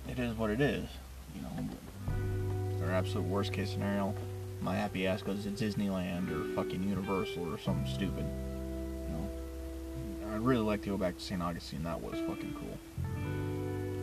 [0.09, 0.89] it is what it is,
[1.37, 2.85] you know.
[2.85, 4.15] Or absolute worst case scenario,
[4.61, 8.25] my happy ass goes to Disneyland or fucking Universal or something stupid.
[10.43, 11.41] I'd really like to go back to St.
[11.41, 11.85] Augustine.
[11.85, 12.77] That was fucking cool.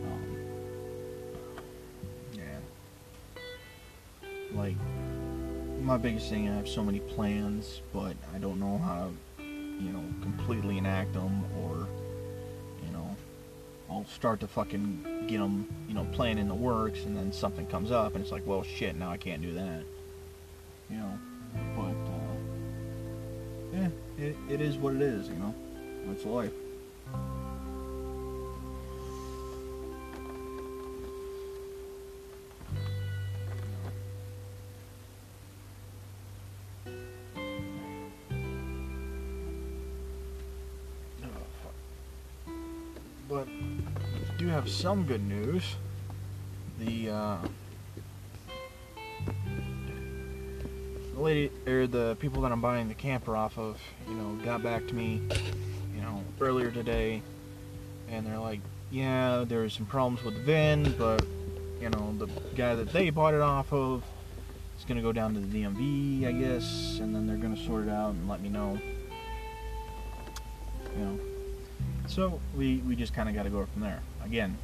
[0.06, 0.36] Um,
[2.32, 2.60] yeah.
[4.54, 4.76] Like,
[5.82, 9.92] my biggest thing, I have so many plans, but I don't know how to, you
[9.92, 11.86] know, completely enact them or,
[12.86, 13.14] you know,
[13.90, 17.66] I'll start to fucking get them, you know, playing in the works, and then something
[17.66, 19.82] comes up, and it's like, well, shit, now I can't do that.
[20.88, 21.18] You know,
[21.76, 21.82] but
[22.14, 25.28] uh, yeah, it, it is what it is.
[25.28, 25.54] You know,
[26.06, 26.52] that's life.
[41.62, 41.74] Fuck.
[43.28, 43.48] But
[44.38, 45.76] do have some good news.
[46.78, 47.36] The uh,
[51.14, 53.78] the lady or the people that I'm buying the camper off of,
[54.08, 55.20] you know, got back to me,
[56.40, 57.22] earlier today,
[58.08, 58.60] and they're like,
[58.90, 61.24] yeah, there's some problems with the VIN, but
[61.80, 64.02] you know, the guy that they bought it off of
[64.78, 67.90] is gonna go down to the DMV, I guess, and then they're gonna sort it
[67.90, 68.78] out and let me know.
[70.98, 71.18] You know.
[72.10, 74.00] So we, we just kind of got to go from there.
[74.24, 74.58] Again,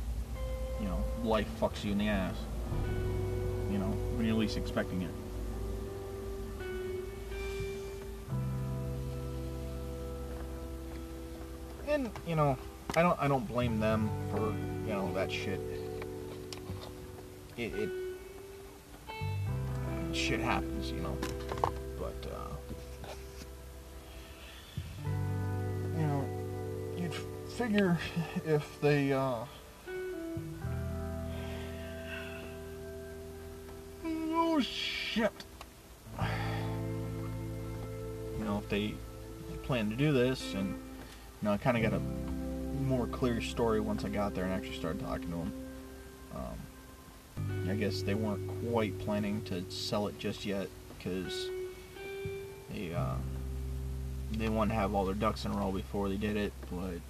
[0.80, 2.34] you know, life fucks you in the ass.
[3.70, 5.10] You know, when you're least expecting it.
[11.96, 12.58] And you know,
[12.94, 14.52] I don't I don't blame them for
[14.86, 15.58] you know that shit.
[17.56, 17.88] It, it
[20.12, 21.16] shit happens, you know.
[21.98, 22.52] But uh,
[25.96, 26.22] you know,
[26.98, 27.14] you'd
[27.54, 27.96] figure
[28.44, 29.46] if they uh
[34.04, 35.32] oh shit
[38.38, 38.94] you know if they
[39.62, 40.78] plan to do this and
[41.42, 42.02] you know i kind of got a
[42.82, 45.52] more clear story once i got there and actually started talking to them
[46.34, 51.48] um, i guess they weren't quite planning to sell it just yet because
[52.72, 53.14] they uh,
[54.32, 57.00] they wanted to have all their ducks in a row before they did it but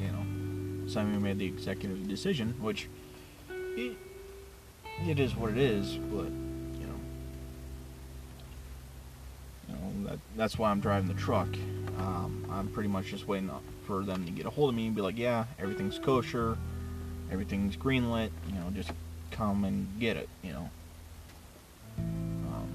[0.00, 2.88] you know, Simon made the executive decision, which
[3.76, 3.96] it,
[5.06, 6.26] it is what it is, but
[6.80, 7.00] you know,
[9.68, 11.48] you know that that's why I'm driving the truck.
[11.98, 13.50] Um, I'm pretty much just waiting
[13.86, 16.56] for them to get a hold of me and be like, yeah, everything's kosher,
[17.30, 18.90] everything's greenlit, you know, just
[19.30, 20.70] come and get it, you know.
[21.98, 22.68] Um,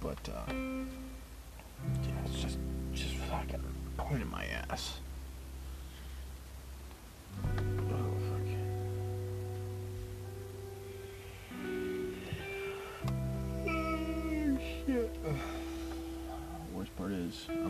[0.00, 2.58] but uh, yeah, it's just
[2.92, 3.62] just fucking
[3.96, 4.98] point in my ass.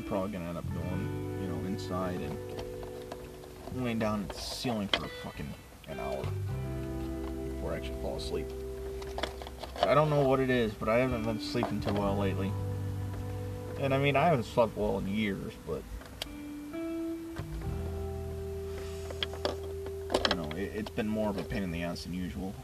[0.08, 2.38] Probably gonna end up going, you know, inside and
[3.84, 5.48] laying down at the ceiling for fucking
[5.88, 6.24] an hour
[7.50, 8.50] before I actually fall asleep.
[9.82, 12.50] I don't know what it is, but I haven't been sleeping too well lately.
[13.80, 15.82] And I mean, I haven't slept well in years, but
[20.30, 22.54] you know, it, it's been more of a pain in the ass than usual.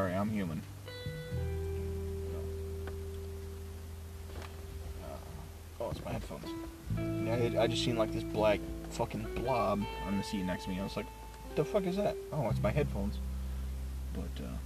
[0.00, 0.62] Sorry, I'm human.
[5.78, 6.46] Oh, it's my headphones.
[6.96, 10.70] Yeah, I, I just seen like this black fucking blob on the seat next to
[10.70, 10.80] me.
[10.80, 13.18] I was like, "What the fuck is that?" Oh, it's my headphones.
[14.14, 14.56] But uh.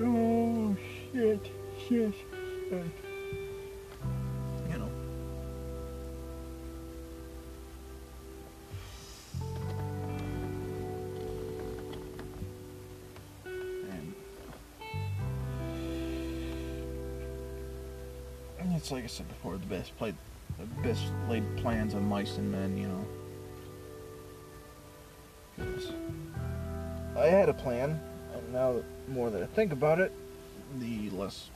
[0.00, 0.76] Oh
[1.12, 1.50] shit!
[1.88, 2.14] Shit!
[2.70, 3.07] shit.
[18.88, 20.14] It's like I said before, the best played,
[20.58, 23.04] the best laid plans of mice and men, you know.
[27.14, 28.00] I had a plan,
[28.32, 30.10] and now the more that I think about it,
[30.78, 31.50] the less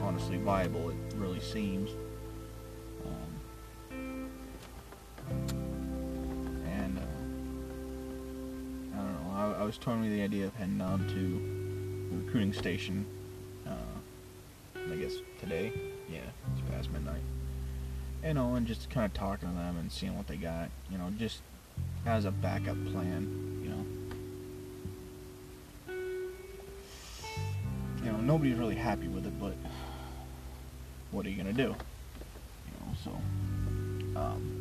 [0.00, 1.90] honestly viable it really seems.
[3.04, 4.28] Um,
[6.66, 7.02] and uh,
[8.92, 9.30] I don't know.
[9.36, 13.06] I, I was toying with the idea of heading on to the recruiting station.
[13.64, 13.70] Uh,
[14.92, 15.72] I guess today.
[16.08, 16.20] Yeah,
[16.86, 17.22] past midnight.
[18.24, 20.70] You know, and just kind of talking to them and seeing what they got.
[20.90, 21.42] You know, just
[22.04, 23.60] as a backup plan.
[23.62, 23.86] You know.
[28.04, 29.54] You know, nobody's really happy with it, but
[31.10, 31.62] what are you gonna do?
[31.62, 33.10] You know, so.
[34.16, 34.52] Um,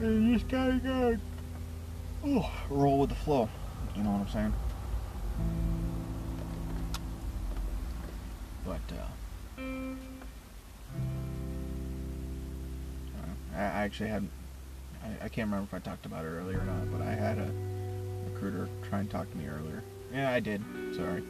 [0.00, 1.16] you just gotta go.
[2.24, 3.48] Oh, roll with the flow.
[3.96, 4.54] You know what I'm saying?
[13.88, 14.28] Actually had.
[15.02, 17.38] I, I can't remember if I talked about it earlier or not, but I had
[17.38, 17.50] a
[18.30, 19.82] recruiter try and talk to me earlier.
[20.12, 20.62] Yeah, I did.
[20.94, 21.22] Sorry.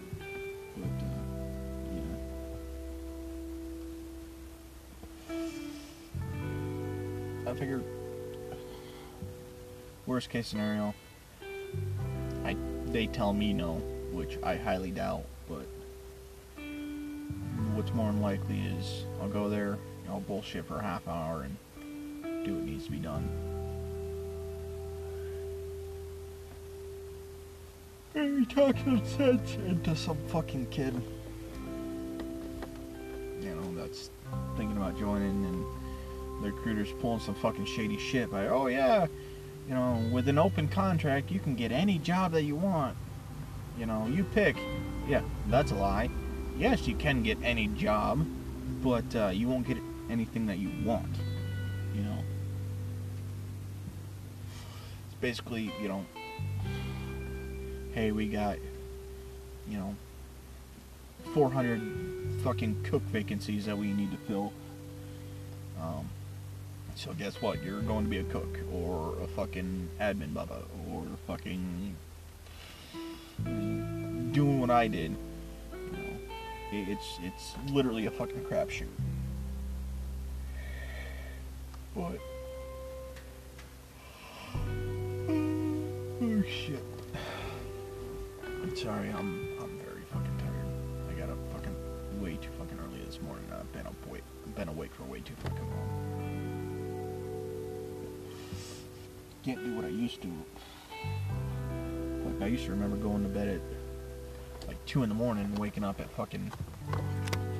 [0.76, 0.88] But,
[5.30, 5.36] uh,
[7.46, 7.52] yeah.
[7.52, 7.84] I figured,
[10.06, 10.94] worst case scenario,
[12.44, 12.56] I
[12.86, 13.74] they tell me no,
[14.10, 15.66] which I highly doubt, but
[17.74, 19.78] what's more than likely is I'll go there,
[20.08, 21.56] I'll bullshit for a half hour and
[22.44, 23.28] do what needs to be done.
[28.14, 30.94] And he talks some sense into some fucking kid.
[33.40, 34.10] You know, that's
[34.56, 35.64] thinking about joining and
[36.42, 39.06] the recruiter's pulling some fucking shady shit by, oh yeah,
[39.68, 42.96] you know, with an open contract you can get any job that you want.
[43.78, 44.56] You know, you pick.
[45.06, 46.10] Yeah, that's a lie.
[46.58, 48.26] Yes, you can get any job,
[48.82, 49.78] but uh, you won't get
[50.10, 51.06] anything that you want.
[55.20, 56.04] Basically, you know,
[57.92, 58.58] hey, we got,
[59.68, 59.94] you know,
[61.34, 61.80] 400
[62.42, 64.52] fucking cook vacancies that we need to fill.
[65.80, 66.08] Um,
[66.94, 67.62] so guess what?
[67.62, 71.94] You're going to be a cook or a fucking admin bubba or fucking
[74.32, 75.14] doing what I did.
[75.72, 78.88] You know, it's it's literally a fucking crapshoot.
[81.94, 82.18] But
[88.78, 91.10] sorry, I'm I'm very fucking tired.
[91.10, 91.74] I got up fucking
[92.22, 93.44] way too fucking early this morning.
[93.52, 94.22] I've been up wait,
[94.54, 96.14] been awake for way too fucking long.
[99.44, 100.28] Can't do what I used to.
[102.24, 103.60] Like I used to remember going to bed at
[104.68, 106.52] like two in the morning, waking up at fucking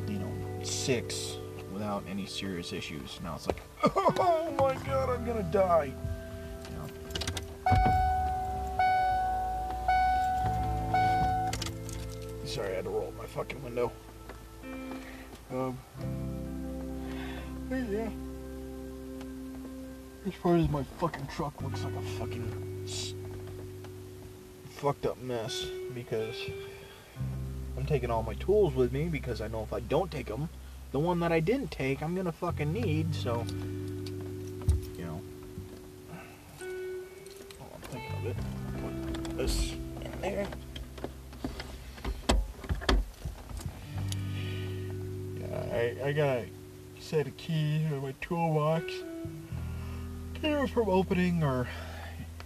[0.07, 1.37] you know six
[1.73, 3.19] without any serious issues.
[3.25, 3.61] Now it's like,
[3.97, 5.93] oh my god, I'm gonna die.
[13.29, 13.93] Fucking window.
[15.51, 15.79] Um.
[17.71, 18.09] yeah.
[20.27, 22.87] As far as my fucking truck looks like a fucking
[24.69, 26.37] fucked up mess because
[27.77, 30.49] I'm taking all my tools with me because I know if I don't take them,
[30.93, 33.15] the one that I didn't take, I'm gonna fucking need.
[33.15, 33.45] So,
[46.09, 46.49] I, got a
[46.99, 48.91] set of keys in my toolbox.
[50.43, 51.69] Either from opening or,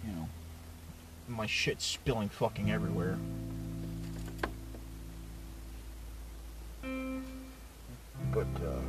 [0.05, 0.27] you know,
[1.29, 3.17] my shit spilling fucking everywhere.
[6.81, 8.81] But, uh,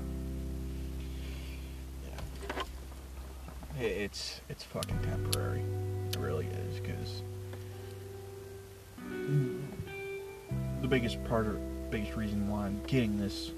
[3.78, 3.84] yeah.
[3.84, 5.62] It's, it's fucking temporary.
[6.10, 7.22] It really is, because
[10.82, 11.60] the biggest part or
[11.90, 13.52] biggest reason why I'm getting this,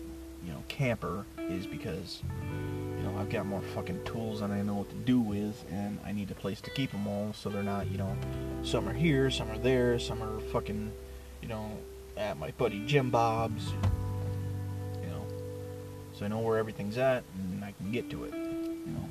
[0.46, 2.22] you know, camper is because,
[2.96, 5.98] you know, I've got more fucking tools than I know what to do with, and
[6.06, 8.16] I need a place to keep them all so they're not, you know,
[8.62, 10.92] some are here, some are there, some are fucking,
[11.42, 11.68] you know,
[12.16, 13.72] at my buddy Jim Bob's,
[15.02, 15.26] you know,
[16.14, 19.08] so I know where everything's at and I can get to it, you know.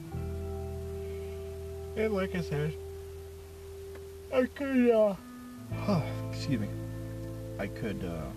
[1.98, 2.74] And like I said,
[4.34, 5.16] I could, uh,
[6.32, 6.70] excuse me,
[7.60, 8.32] I could, uh,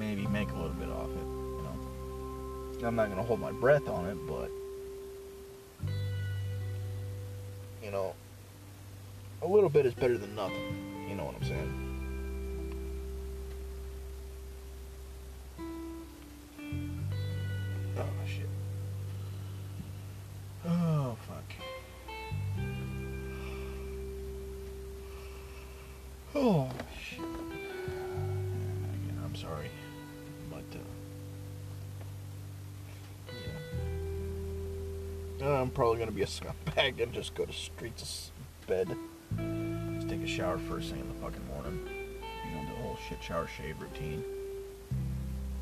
[0.00, 1.18] maybe make a little bit off it.
[1.18, 2.88] You know?
[2.88, 4.50] I'm not gonna hold my breath on it, but
[7.84, 8.14] you know,
[9.42, 11.06] a little bit is better than nothing.
[11.08, 11.89] You know what I'm saying?
[35.74, 38.32] Probably gonna be a scumbag and just go to streets
[38.66, 38.88] bed.
[39.94, 41.88] Just take a shower first thing in the fucking morning.
[42.44, 44.22] You know, the whole shit shower shave routine.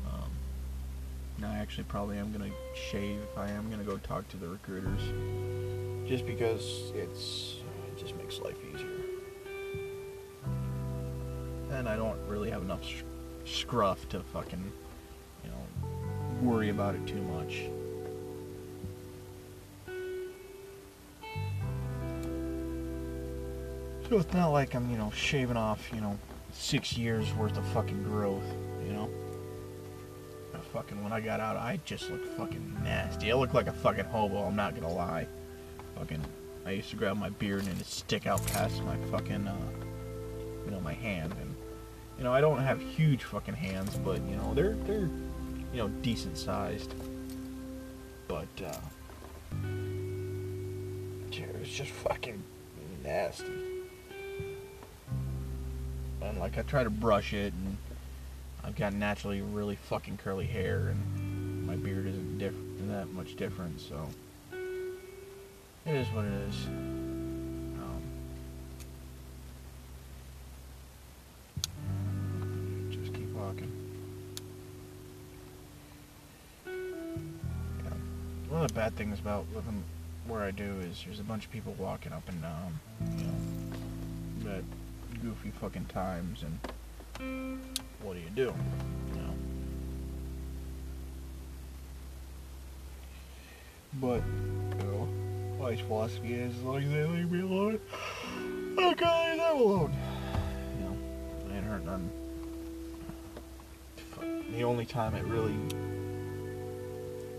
[0.07, 4.47] Um, I actually probably am gonna shave if I am gonna go talk to the
[4.47, 5.01] recruiters.
[6.07, 7.57] Just because it's
[7.87, 8.89] it just makes life easier.
[11.71, 12.81] And I don't really have enough
[13.45, 14.71] scruff to fucking,
[15.43, 17.69] you know, worry about it too much.
[24.09, 26.17] So it's not like I'm, you know, shaving off, you know,
[26.51, 28.43] six years worth of fucking growth,
[28.83, 29.07] you know?
[30.51, 33.31] But fucking, when I got out, I just looked fucking nasty.
[33.31, 35.27] I looked like a fucking hobo, I'm not gonna lie.
[35.95, 36.23] Fucking,
[36.65, 39.55] I used to grab my beard and it'd stick out past my fucking, uh,
[40.65, 41.31] you know, my hand.
[41.39, 41.55] And,
[42.17, 45.07] you know, I don't have huge fucking hands, but, you know, they're, they're,
[45.71, 46.95] you know, decent sized.
[48.27, 48.73] But, uh,
[51.61, 52.41] it's just fucking
[53.03, 53.68] nasty
[56.39, 57.77] like I try to brush it, and
[58.63, 62.53] I've got naturally really fucking curly hair, and my beard isn't diff-
[62.87, 64.07] that much different, so
[65.85, 66.65] it is what it is.
[66.65, 68.01] Um,
[72.89, 73.71] just keep walking.
[76.65, 77.91] Yeah.
[78.49, 79.83] One of the bad things about living
[80.25, 82.79] where I do is there's a bunch of people walking up and down,
[83.17, 83.33] you know,
[85.21, 87.59] goofy fucking times, and
[88.01, 88.53] what do you do?
[89.13, 89.33] You know?
[93.93, 94.21] But,
[94.79, 95.07] you know,
[95.59, 97.79] my philosophy is as long as they leave me alone,
[98.77, 99.93] okay, I'm alone.
[100.77, 100.97] You know,
[101.55, 102.09] ain't hurt none.
[104.51, 105.55] The only time it really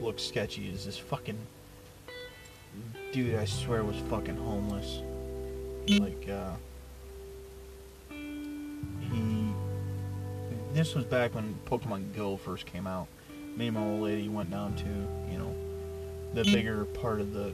[0.01, 1.39] looks sketchy is this fucking
[3.13, 5.03] dude I swear was fucking homeless.
[5.89, 6.55] Like, uh,
[10.81, 13.07] this was back when Pokemon Go first came out.
[13.57, 14.89] Me and my old lady went down to,
[15.31, 15.55] you know,
[16.33, 17.53] the bigger part of the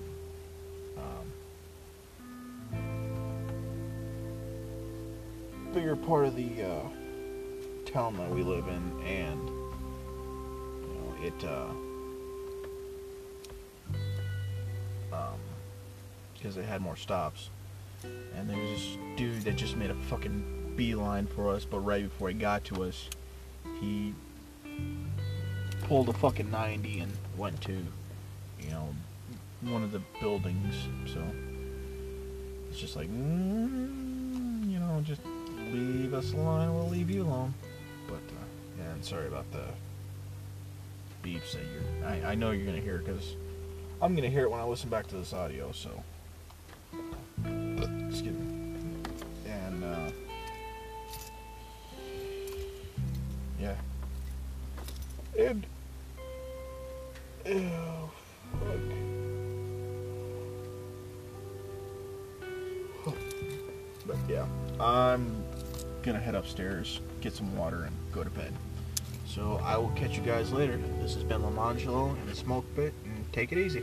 [0.97, 1.33] um,
[5.72, 6.83] bigger part of the uh,
[7.85, 11.66] town that we live in, and you know, it uh,
[15.16, 15.41] um,
[16.35, 17.51] because it had more stops,
[18.37, 22.05] and there was this dude that just made a fucking beeline for us, but right
[22.05, 23.09] before he got to us,
[23.81, 24.14] he
[25.83, 28.95] pulled a fucking 90 and went to, you know,
[29.62, 30.74] one of the buildings.
[31.07, 31.22] So
[32.70, 35.20] it's just like, mm, you know, just
[35.72, 36.74] leave us alone.
[36.74, 37.55] We'll leave you alone.
[38.07, 38.45] But uh,
[38.79, 39.64] yeah, and sorry about the
[41.22, 42.09] beeps that you're.
[42.09, 43.35] I, I know you're gonna hear because
[44.01, 45.72] I'm gonna hear it when I listen back to this audio.
[45.72, 45.91] So
[55.39, 55.66] And
[57.47, 58.11] oh
[63.05, 63.14] fuck.
[64.07, 64.47] But yeah,
[64.80, 65.45] I'm
[66.03, 68.53] gonna head upstairs, get some water, and go to bed.
[69.26, 70.80] So I will catch you guys later.
[71.03, 73.82] This has been Lemongello and the Smoke Pit, and take it easy.